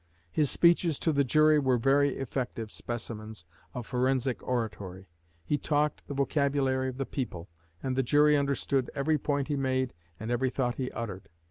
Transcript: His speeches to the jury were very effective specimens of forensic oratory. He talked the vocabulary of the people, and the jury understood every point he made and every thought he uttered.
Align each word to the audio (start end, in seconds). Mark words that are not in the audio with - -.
His 0.31 0.49
speeches 0.49 0.97
to 0.97 1.13
the 1.13 1.23
jury 1.23 1.59
were 1.59 1.77
very 1.77 2.17
effective 2.17 2.71
specimens 2.71 3.45
of 3.75 3.85
forensic 3.85 4.41
oratory. 4.41 5.05
He 5.45 5.59
talked 5.59 6.07
the 6.07 6.15
vocabulary 6.15 6.89
of 6.89 6.97
the 6.97 7.05
people, 7.05 7.49
and 7.83 7.95
the 7.95 8.01
jury 8.01 8.35
understood 8.35 8.89
every 8.95 9.19
point 9.19 9.47
he 9.47 9.55
made 9.55 9.93
and 10.19 10.31
every 10.31 10.49
thought 10.49 10.77
he 10.77 10.89
uttered. 10.93 11.29